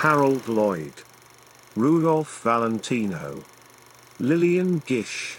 [0.00, 0.92] Harold Lloyd,
[1.74, 3.44] Rudolph Valentino,
[4.18, 5.38] Lillian Gish.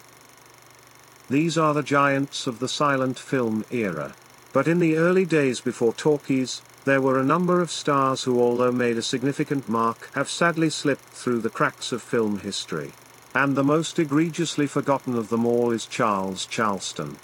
[1.30, 4.16] These are the giants of the silent film era.
[4.54, 8.72] But in the early days before talkies, there were a number of stars who although
[8.72, 12.94] made a significant mark have sadly slipped through the cracks of film history.
[13.36, 17.18] And the most egregiously forgotten of them all is Charles Charleston.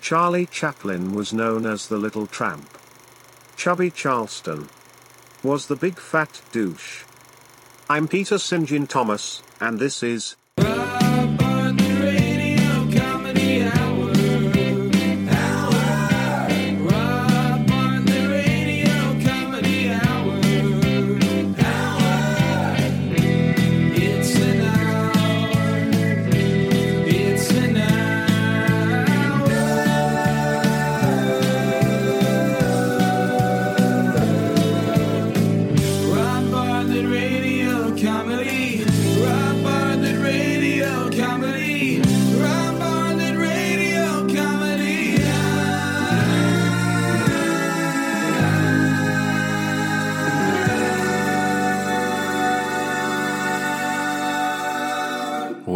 [0.00, 2.78] Charlie Chaplin was known as the Little Tramp.
[3.56, 4.68] Chubby Charleston
[5.42, 7.02] was the big fat douche.
[7.90, 8.66] I'm Peter St.
[8.66, 10.36] John Thomas, and this is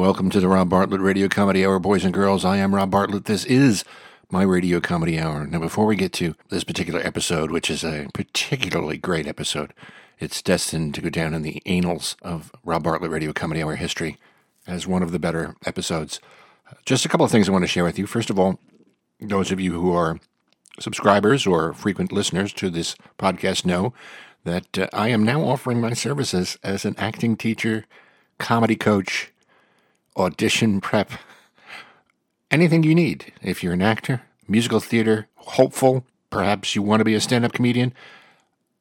[0.07, 2.45] Welcome to the Rob Bartlett Radio Comedy Hour, boys and girls.
[2.45, 3.25] I am Rob Bartlett.
[3.25, 3.83] This is
[4.31, 5.49] my Radio Comedy Hour.
[5.49, 9.75] Now, before we get to this particular episode, which is a particularly great episode,
[10.21, 14.17] it's destined to go down in the annals of Rob Bartlett Radio Comedy Hour history
[14.65, 16.21] as one of the better episodes.
[16.85, 18.07] Just a couple of things I want to share with you.
[18.07, 18.61] First of all,
[19.21, 20.21] those of you who are
[20.79, 23.93] subscribers or frequent listeners to this podcast know
[24.45, 27.87] that uh, I am now offering my services as an acting teacher,
[28.39, 29.33] comedy coach,
[30.17, 31.11] audition prep,
[32.51, 33.33] anything you need.
[33.43, 37.53] If you're an actor, musical theater, hopeful, perhaps you want to be a stand up
[37.53, 37.93] comedian,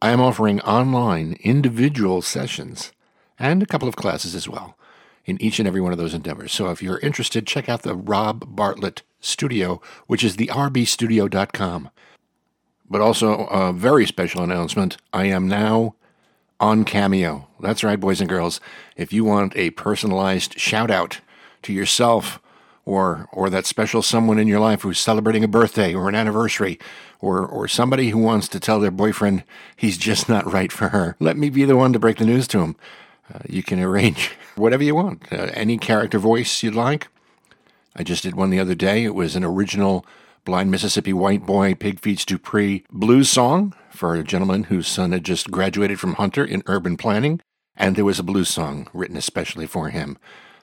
[0.01, 2.91] I am offering online individual sessions
[3.39, 4.77] and a couple of classes as well
[5.25, 6.51] in each and every one of those endeavors.
[6.51, 11.89] So if you're interested, check out the Rob Bartlett Studio, which is the rbstudio.com.
[12.87, 15.95] But also a very special announcement I am now
[16.59, 17.47] on Cameo.
[17.59, 18.61] That's right, boys and girls.
[18.95, 21.19] If you want a personalized shout out
[21.65, 22.39] to yourself
[22.85, 26.79] or or that special someone in your life who's celebrating a birthday or an anniversary
[27.19, 29.43] or or somebody who wants to tell their boyfriend
[29.75, 32.47] he's just not right for her, let me be the one to break the news
[32.47, 32.75] to him.
[33.33, 37.07] Uh, you can arrange whatever you want, uh, any character voice you'd like.
[37.95, 39.03] I just did one the other day.
[39.03, 40.05] It was an original
[40.43, 45.23] Blind Mississippi White Boy Pig Feets Dupree blues song for a gentleman whose son had
[45.23, 47.41] just graduated from Hunter in urban planning.
[47.75, 50.17] And there was a blues song written especially for him.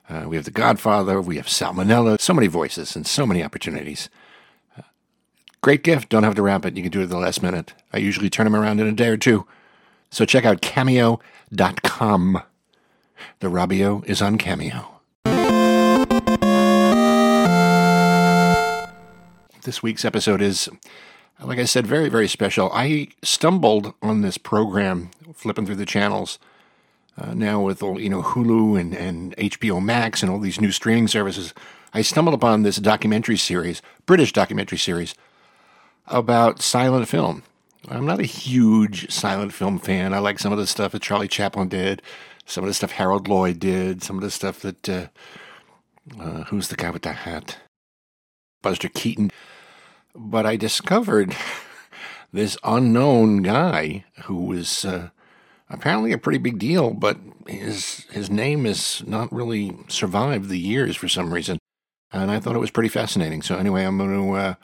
[0.08, 4.08] Uh, we have The Godfather, we have Salmonella, so many voices and so many opportunities.
[4.76, 4.82] Uh,
[5.60, 6.08] great gift.
[6.08, 6.76] Don't have to wrap it.
[6.76, 7.72] You can do it at the last minute.
[7.92, 9.46] I usually turn them around in a day or two.
[10.10, 12.42] So check out cameo.com.
[13.40, 15.00] The Robbio is on Cameo.
[19.64, 20.68] This week's episode is,
[21.40, 22.70] like I said, very, very special.
[22.74, 26.40] I stumbled on this program, flipping through the channels,
[27.16, 30.72] uh, now with all, you know Hulu and, and HBO Max and all these new
[30.72, 31.52] streaming services.
[31.94, 35.14] I stumbled upon this documentary series, British documentary series,
[36.06, 37.42] about silent film.
[37.88, 40.14] I'm not a huge silent film fan.
[40.14, 42.00] I like some of the stuff that Charlie Chaplin did,
[42.46, 45.06] some of the stuff Harold Lloyd did, some of the stuff that uh,
[46.18, 47.58] uh, who's the guy with the hat,
[48.62, 49.30] Buster Keaton.
[50.14, 51.34] But I discovered
[52.32, 55.10] this unknown guy who was uh,
[55.72, 57.18] apparently a pretty big deal, but
[57.48, 61.58] his his name has not really survived the years for some reason,
[62.12, 63.42] and I thought it was pretty fascinating.
[63.42, 64.54] So anyway, I'm going to uh,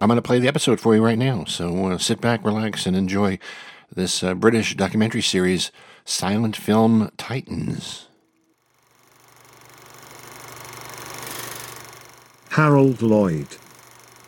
[0.00, 1.44] I'm going to play the episode for you right now.
[1.44, 3.38] So uh, sit back, relax, and enjoy
[3.94, 5.72] this uh, British documentary series,
[6.04, 8.08] Silent Film Titans.
[12.50, 13.56] Harold Lloyd,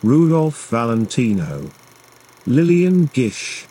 [0.01, 1.69] Rudolph Valentino,
[2.45, 3.67] Lillian Gish.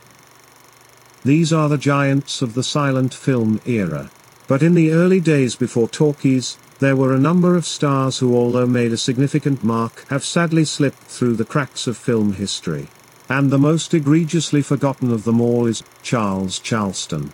[1.22, 4.10] These are the giants of the silent film era.
[4.48, 8.66] But in the early days before talkies, there were a number of stars who although
[8.66, 12.88] made a significant mark have sadly slipped through the cracks of film history.
[13.28, 17.32] And the most egregiously forgotten of them all is Charles Charleston.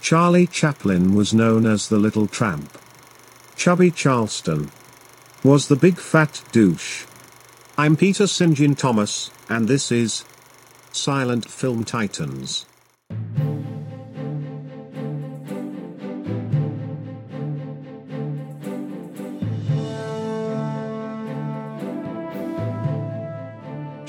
[0.00, 2.78] Charlie Chaplin was known as the Little Tramp.
[3.54, 4.70] Chubby Charleston
[5.44, 7.04] was the big fat douche.
[7.76, 8.54] I'm Peter St.
[8.54, 10.24] John Thomas, and this is
[10.92, 12.64] Silent Film Titans.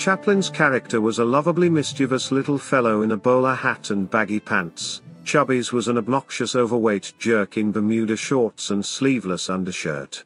[0.03, 5.01] Chaplin's character was a lovably mischievous little fellow in a bowler hat and baggy pants,
[5.23, 10.25] Chubby's was an obnoxious overweight jerk in Bermuda shorts and sleeveless undershirt.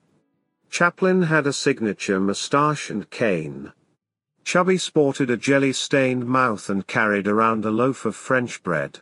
[0.71, 3.71] Chaplin had a signature moustache and cane.
[4.44, 9.01] Chubby sported a jelly-stained mouth and carried around a loaf of French bread.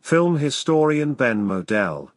[0.00, 2.10] Film historian Ben Model.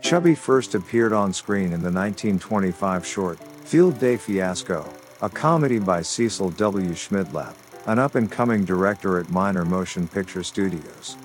[0.00, 6.00] Chubby first appeared on screen in the 1925 short, Field Day Fiasco, a comedy by
[6.00, 6.90] Cecil W.
[6.90, 7.54] Schmidlap,
[7.86, 11.16] an up-and-coming director at Minor Motion Picture Studios.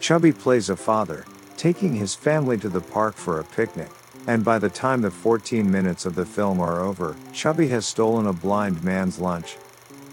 [0.00, 1.26] Chubby plays a father,
[1.58, 3.90] taking his family to the park for a picnic,
[4.26, 8.26] and by the time the 14 minutes of the film are over, Chubby has stolen
[8.26, 9.56] a blind man's lunch,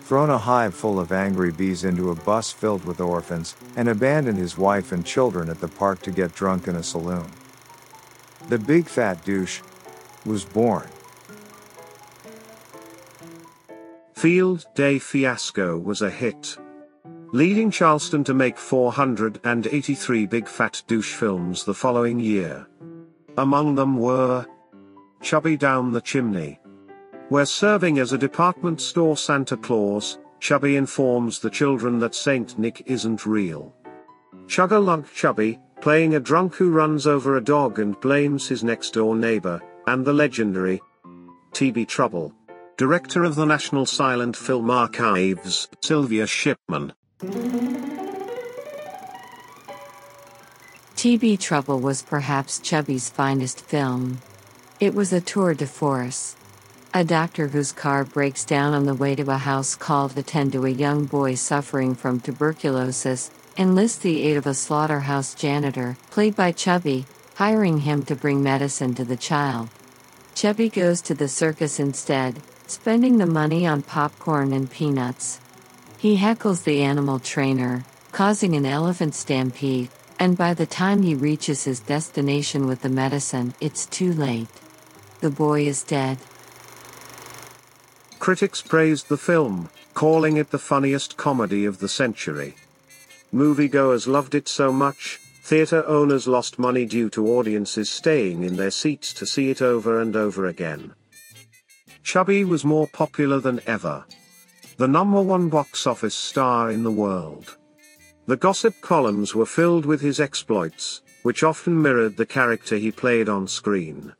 [0.03, 4.39] thrown a hive full of angry bees into a bus filled with orphans, and abandoned
[4.39, 7.31] his wife and children at the park to get drunk in a saloon.
[8.49, 9.61] The big fat douche
[10.25, 10.89] was born.
[14.21, 16.55] Field Day Fiasco was a hit.
[17.31, 22.67] Leading Charleston to make 483 big fat douche films the following year.
[23.39, 24.45] Among them were
[25.23, 26.59] Chubby Down the Chimney.
[27.29, 32.83] Where serving as a department store Santa Claus, Chubby informs the children that Saint Nick
[32.85, 33.73] isn't real.
[34.45, 38.93] Chugga Lug Chubby, playing a drunk who runs over a dog and blames his next
[38.93, 40.79] door neighbor, and the legendary
[41.53, 42.35] TB Trouble.
[42.81, 46.93] Director of the National Silent Film Archives, Sylvia Shipman.
[50.95, 54.23] TB Trouble was perhaps Chubby's finest film.
[54.79, 56.35] It was a tour de force.
[56.91, 60.51] A doctor whose car breaks down on the way to a house called to tend
[60.53, 63.29] to a young boy suffering from tuberculosis
[63.59, 67.05] enlists the aid of a slaughterhouse janitor, played by Chubby,
[67.35, 69.69] hiring him to bring medicine to the child.
[70.33, 72.41] Chubby goes to the circus instead,
[72.71, 75.41] spending the money on popcorn and peanuts.
[75.97, 77.83] He heckles the animal trainer,
[78.13, 83.53] causing an elephant stampede, and by the time he reaches his destination with the medicine,
[83.59, 84.47] it's too late.
[85.19, 86.17] The boy is dead.
[88.19, 92.55] Critics praised the film, calling it the funniest comedy of the century.
[93.33, 98.71] Moviegoers loved it so much, theater owners lost money due to audiences staying in their
[98.71, 100.93] seats to see it over and over again.
[102.03, 104.05] Chubby was more popular than ever.
[104.77, 107.57] The number one box office star in the world.
[108.27, 113.29] The gossip columns were filled with his exploits, which often mirrored the character he played
[113.29, 114.13] on screen.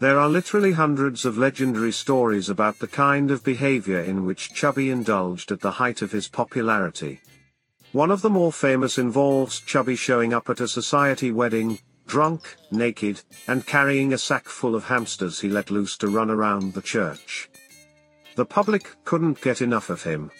[0.00, 4.90] There are literally hundreds of legendary stories about the kind of behavior in which Chubby
[4.90, 7.20] indulged at the height of his popularity.
[7.92, 13.22] One of the more famous involves Chubby showing up at a society wedding, drunk, naked,
[13.46, 17.48] and carrying a sack full of hamsters he let loose to run around the church.
[18.34, 20.32] The public couldn't get enough of him.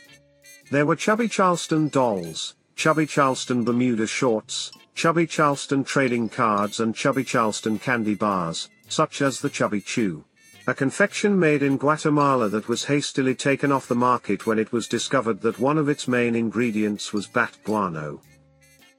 [0.72, 7.22] There were Chubby Charleston dolls, Chubby Charleston Bermuda shorts, Chubby Charleston trading cards and Chubby
[7.22, 10.24] Charleston candy bars, such as the Chubby Chew.
[10.66, 14.86] A confection made in Guatemala that was hastily taken off the market when it was
[14.86, 18.20] discovered that one of its main ingredients was bat guano.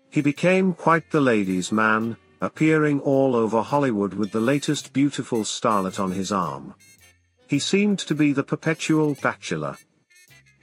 [0.09, 5.99] He became quite the ladies' man, appearing all over Hollywood with the latest beautiful starlet
[5.99, 6.73] on his arm.
[7.47, 9.77] He seemed to be the perpetual bachelor.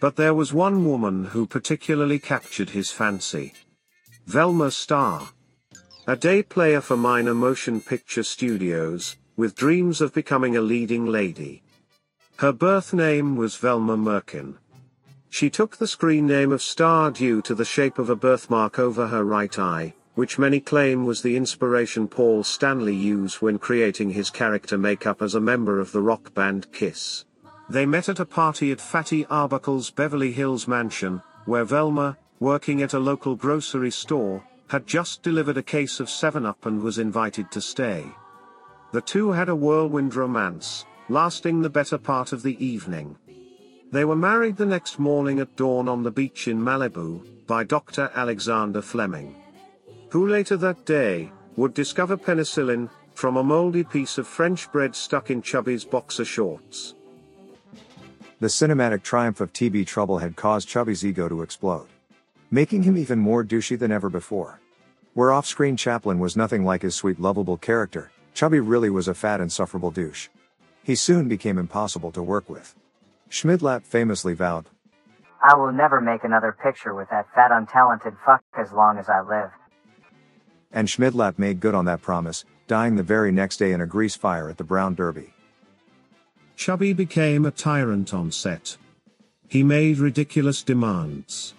[0.01, 3.55] But there was one woman who particularly captured his fancy.
[4.27, 5.29] Velma Starr.
[6.07, 11.63] A day player for minor motion picture studios, with dreams of becoming a leading lady.
[12.37, 14.57] Her birth name was Velma Merkin.
[15.29, 19.09] She took the screen name of Star due to the shape of a birthmark over
[19.09, 24.31] her right eye, which many claim was the inspiration Paul Stanley used when creating his
[24.31, 27.27] character makeup as a member of the rock band Kiss.
[27.69, 32.95] They met at a party at Fatty Arbuckle's Beverly Hills mansion, where Velma, working at
[32.95, 37.61] a local grocery store, had just delivered a case of 7-Up and was invited to
[37.61, 38.07] stay.
[38.93, 43.17] The two had a whirlwind romance, lasting the better part of the evening.
[43.93, 48.11] They were married the next morning at dawn on the beach in Malibu, by Dr.
[48.15, 49.37] Alexander Fleming.
[50.17, 55.31] Who later that day, would discover penicillin, from a moldy piece of French bread stuck
[55.31, 56.95] in Chubby's boxer shorts.
[58.41, 61.89] The cinematic triumph of TB Trouble had caused Chubby's ego to explode,
[62.51, 64.59] making him even more douchey than ever before.
[65.13, 69.15] Where off screen Chaplin was nothing like his sweet, lovable character, Chubby really was a
[69.15, 70.31] fat, insufferable douche.
[70.83, 72.75] He soon became impossible to work with.
[73.29, 74.71] Schmidlap famously vowed,
[75.43, 79.21] I will never make another picture with that fat, untalented fuck as long as I
[79.21, 79.51] live.
[80.73, 84.17] And Schmidlap made good on that promise, dying the very next day in a grease
[84.17, 85.33] fire at the Brown Derby.
[86.57, 88.77] Chubby became a tyrant on set.
[89.49, 91.55] He made ridiculous demands.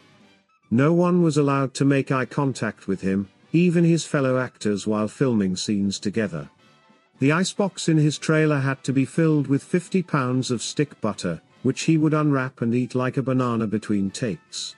[0.69, 5.07] No one was allowed to make eye contact with him, even his fellow actors while
[5.07, 6.49] filming scenes together.
[7.19, 11.41] The icebox in his trailer had to be filled with 50 pounds of stick butter,
[11.63, 14.75] which he would unwrap and eat like a banana between takes.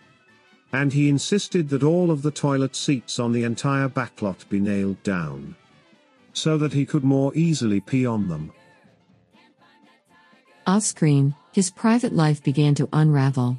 [0.71, 5.01] And he insisted that all of the toilet seats on the entire backlot be nailed
[5.03, 5.55] down.
[6.33, 8.51] So that he could more easily pee on them.
[10.67, 13.57] Off screen, his private life began to unravel.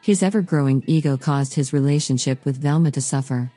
[0.00, 3.50] His ever growing ego caused his relationship with Velma to suffer.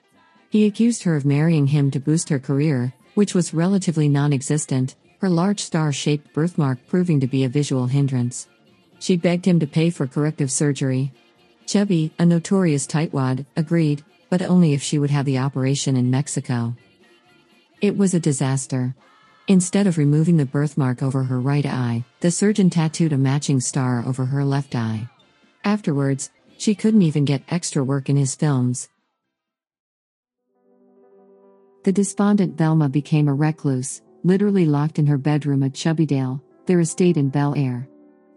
[0.50, 4.96] He accused her of marrying him to boost her career, which was relatively non existent,
[5.20, 8.48] her large star shaped birthmark proving to be a visual hindrance.
[9.00, 11.14] She begged him to pay for corrective surgery.
[11.70, 16.76] Chubby, a notorious tightwad, agreed, but only if she would have the operation in Mexico.
[17.80, 18.96] It was a disaster.
[19.48, 24.04] Instead of removing the birthmark over her right eye, the surgeon tattooed a matching star
[24.08, 25.08] over her left eye.
[25.64, 28.90] Afterwards, she couldn't even get extra work in his films.
[31.84, 37.18] The despondent Velma became a recluse, literally locked in her bedroom at Chubbydale, their estate
[37.18, 37.88] in Bel Air.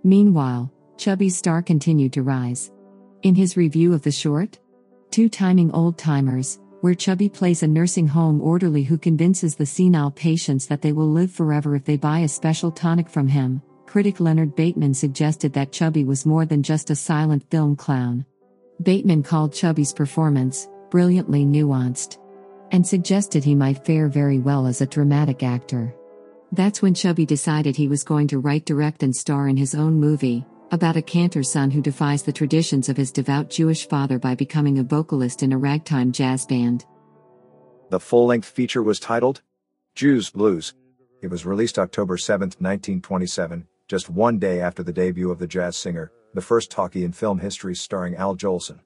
[0.05, 2.71] Meanwhile, Chubby's star continued to rise.
[3.23, 4.59] In his review of the short,
[5.13, 10.11] Two Timing Old Timers, where Chubby plays a nursing home orderly who convinces the senile
[10.11, 14.19] patients that they will live forever if they buy a special tonic from him, critic
[14.19, 18.27] Leonard Bateman suggested that Chubby was more than just a silent film clown.
[18.83, 22.19] Bateman called Chubby's performance brilliantly nuanced
[22.73, 25.95] and suggested he might fare very well as a dramatic actor.
[26.51, 30.01] That's when Chubby decided he was going to write, direct, and star in his own
[30.01, 34.35] movie, about a cantor son who defies the traditions of his devout Jewish father by
[34.35, 36.87] becoming a vocalist in a ragtime jazz band.
[37.91, 39.43] The full length feature was titled
[39.95, 40.73] Jews Blues.
[41.21, 45.77] It was released October 7, 1927, just one day after the debut of the jazz
[45.77, 48.81] singer, the first talkie in film history starring Al Jolson.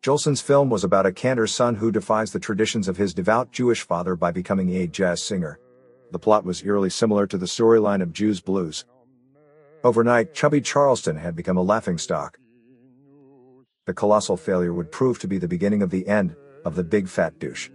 [0.00, 3.82] Jolson's film was about a cantor's son who defies the traditions of his devout Jewish
[3.82, 5.58] father by becoming a jazz singer.
[6.12, 8.84] The plot was eerily similar to the storyline of Jews Blues.
[9.84, 12.38] Overnight, chubby Charleston had become a laughingstock.
[13.86, 17.08] The colossal failure would prove to be the beginning of the end of the big
[17.08, 17.68] fat douche.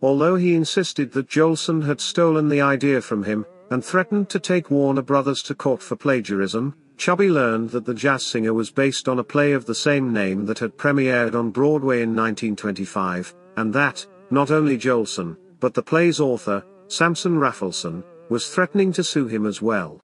[0.00, 4.70] Although he insisted that Jolson had stolen the idea from him, and threatened to take
[4.70, 9.18] Warner Brothers to court for plagiarism, Chubby learned that the jazz singer was based on
[9.18, 14.06] a play of the same name that had premiered on Broadway in 1925, and that,
[14.30, 19.62] not only Jolson, but the play's author, Samson Raphaelson, was threatening to sue him as
[19.62, 20.00] well.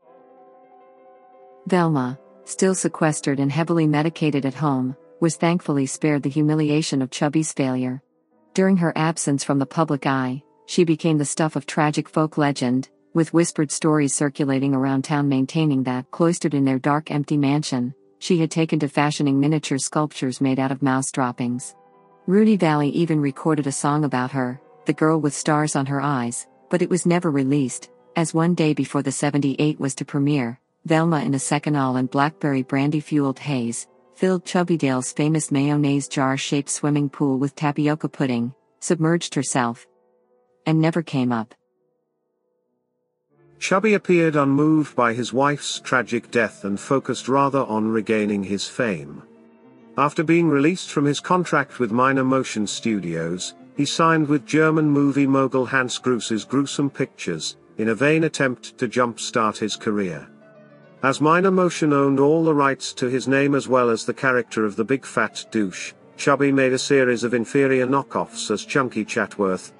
[1.67, 7.53] Velma, still sequestered and heavily medicated at home, was thankfully spared the humiliation of Chubby's
[7.53, 8.03] failure.
[8.55, 12.89] During her absence from the public eye, she became the stuff of tragic folk legend,
[13.15, 18.39] with whispered stories circulating around town maintaining that, cloistered in their dark empty mansion, she
[18.39, 21.75] had taken to fashioning miniature sculptures made out of mouse droppings.
[22.27, 26.47] Rudy Vallée even recorded a song about her, the girl with stars on her eyes,
[26.73, 31.21] but it was never released, as one day before the 78 was to premiere, Velma
[31.21, 37.11] in a Seconal and blackberry brandy fueled haze, filled Chubbydale's famous mayonnaise jar shaped swimming
[37.11, 39.87] pool with tapioca pudding, submerged herself,
[40.64, 41.55] and never came up.
[43.59, 49.23] Chubby appeared unmoved by his wife's tragic death and focused rather on regaining his fame.
[49.99, 55.26] After being released from his contract with Minor Motion Studios, he signed with German movie
[55.26, 60.29] mogul Hans Gruse's Gruesome Pictures, in a vain attempt to jumpstart his career.
[61.02, 64.64] As Minor Motion owned all the rights to his name as well as the character
[64.64, 69.73] of the big fat douche, Chubby made a series of inferior knockoffs as Chunky Chatworth,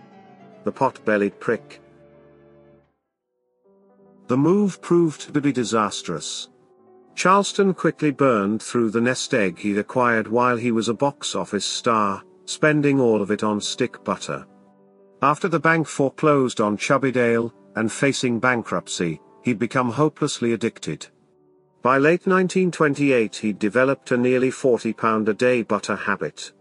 [0.65, 1.83] the pot-bellied prick,
[4.33, 6.49] the move proved to be disastrous.
[7.15, 11.67] Charleston quickly burned through the nest egg he'd acquired while he was a box office
[11.67, 14.47] star, spending all of it on stick butter.
[15.23, 21.07] After the bank foreclosed on Chubbydale, and facing bankruptcy, he'd become hopelessly addicted.
[21.83, 26.53] By late 1928 he'd developed a nearly 40 pound a day butter habit.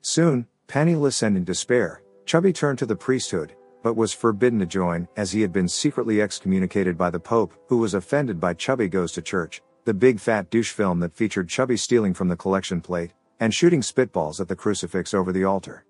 [0.00, 5.08] Soon, penniless and in despair, Chubby turned to the priesthood, but was forbidden to join,
[5.16, 9.12] as he had been secretly excommunicated by the Pope, who was offended by Chubby Goes
[9.12, 13.12] to Church, the big fat douche film that featured Chubby stealing from the collection plate,
[13.40, 15.84] and shooting spitballs at the crucifix over the altar.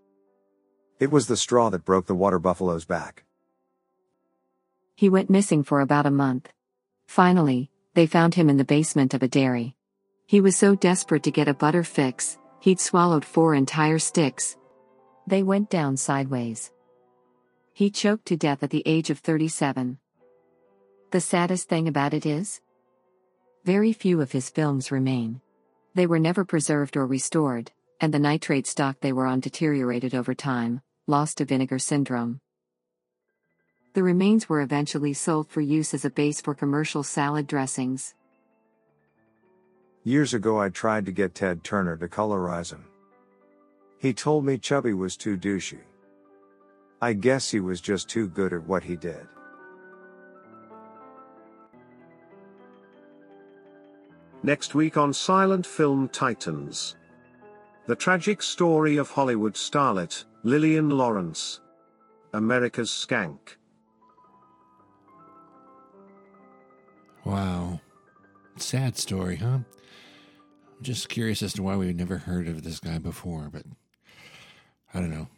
[1.00, 3.24] It was the straw that broke the water buffalo's back.
[4.94, 6.48] He went missing for about a month.
[7.06, 9.74] Finally, they found him in the basement of a dairy.
[10.26, 14.56] He was so desperate to get a butter fix, he'd swallowed four entire sticks.
[15.26, 16.70] They went down sideways.
[17.72, 19.98] He choked to death at the age of 37.
[21.10, 22.60] The saddest thing about it is?
[23.64, 25.40] Very few of his films remain.
[25.94, 30.34] They were never preserved or restored, and the nitrate stock they were on deteriorated over
[30.34, 32.40] time, lost to vinegar syndrome.
[33.94, 38.14] The remains were eventually sold for use as a base for commercial salad dressings.
[40.04, 42.84] Years ago, I tried to get Ted Turner to colorize him.
[43.98, 45.80] He told me Chubby was too douchey.
[47.02, 49.26] I guess he was just too good at what he did.
[54.42, 56.96] Next week on Silent Film Titans.
[57.86, 61.60] The tragic story of Hollywood starlet, Lillian Lawrence.
[62.32, 63.56] America's Skank.
[67.22, 67.80] Wow.
[68.56, 69.58] Sad story, huh?
[69.58, 69.66] I'm
[70.80, 73.64] just curious as to why we've never heard of this guy before, but
[74.94, 75.28] I don't know.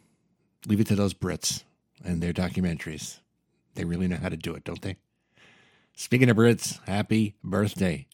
[0.65, 1.63] Leave it to those Brits
[2.05, 3.19] and their documentaries.
[3.75, 4.95] They really know how to do it, don't they?
[5.93, 8.07] Speaking of Brits, happy birthday,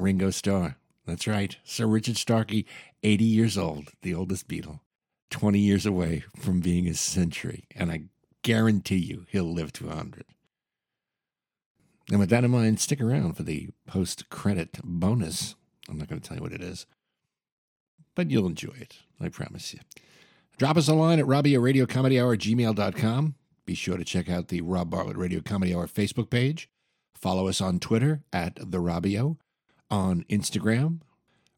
[0.00, 0.76] Ringo Starr.
[1.06, 2.66] That's right, Sir Richard Starkey,
[3.02, 4.80] 80 years old, the oldest Beatle,
[5.30, 8.04] 20 years away from being a century, and I
[8.42, 10.24] guarantee you he'll live to 100.
[12.10, 15.54] And with that in mind, stick around for the post credit bonus.
[15.88, 16.86] I'm not going to tell you what it is,
[18.14, 18.98] but you'll enjoy it.
[19.20, 19.80] I promise you.
[20.58, 23.34] Drop us a line at Robbie at.
[23.64, 26.68] Be sure to check out the Rob Bartlett Radio Comedy Hour Facebook page.
[27.14, 29.36] Follow us on Twitter at The Robbio,
[29.90, 31.00] on Instagram,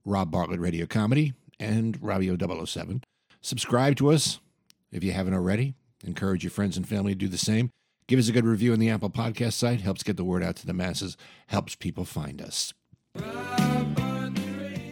[0.04, 3.02] Rob Bartlett Radio Comedy, and Robbio007.
[3.40, 4.40] Subscribe to us
[4.90, 5.74] if you haven't already.
[6.04, 7.70] Encourage your friends and family to do the same.
[8.08, 9.80] Give us a good review on the Apple Podcast site.
[9.80, 12.74] Helps get the word out to the masses, helps people find us.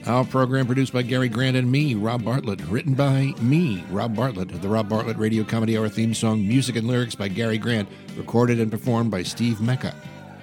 [0.06, 2.60] Our program produced by Gary Grant and me, Rob Bartlett.
[2.62, 4.48] Written by me, Rob Bartlett.
[4.60, 7.88] The Rob Bartlett Radio Comedy Hour theme song, music and lyrics by Gary Grant.
[8.16, 9.94] Recorded and performed by Steve Mecca.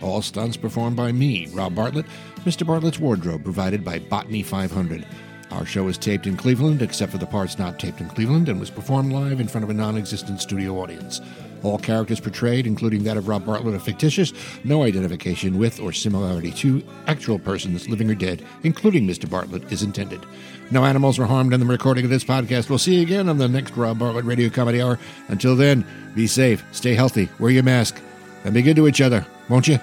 [0.02, 2.06] All stunts performed by me, Rob Bartlett.
[2.46, 2.66] Mr.
[2.66, 5.06] Bartlett's wardrobe provided by Botany 500.
[5.52, 8.60] Our show is taped in Cleveland, except for the parts not taped in Cleveland, and
[8.60, 11.22] was performed live in front of a non existent studio audience.
[11.64, 14.34] All characters portrayed, including that of Rob Bartlett, are fictitious,
[14.64, 19.30] no identification with or similarity to actual persons, living or dead, including Mr.
[19.30, 20.24] Bartlett, is intended.
[20.70, 22.70] No animals were harmed in the recording of this podcast.
[22.70, 25.00] We'll see you again on the next Rob Bartlett Radio Comedy Hour.
[25.30, 28.02] Until then, be safe, stay healthy, wear your mask,
[28.44, 29.80] and be good to each other, won't you?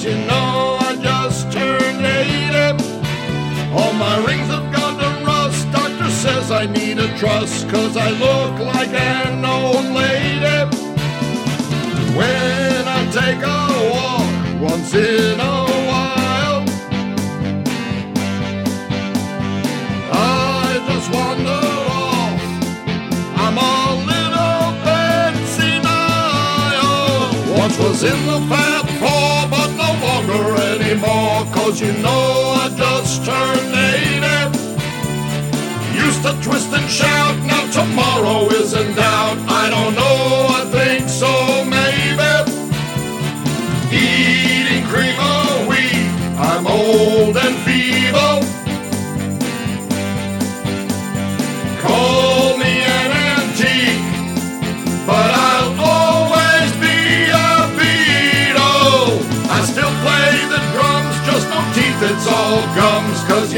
[0.00, 2.82] Cause you know I just turned 80.
[3.74, 5.70] All my rings have gone to rust.
[5.72, 7.64] Doctor says I need a truss.
[7.64, 10.64] Cause I look like an old lady.
[12.16, 14.32] When I take a walk
[14.70, 16.64] once in a while,
[20.12, 21.66] I just wander
[22.00, 22.40] off.
[23.36, 27.28] I'm a little bit senile.
[27.58, 28.69] Once was in the fat
[31.70, 33.24] Cause you know I just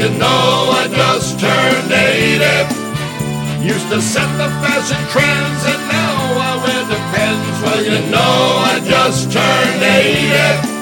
[0.03, 3.63] you know I just turned 80.
[3.63, 7.61] Used to set the fashion trends, and now I wear Depends.
[7.63, 8.35] Well, you know
[8.71, 10.72] I just turned 80.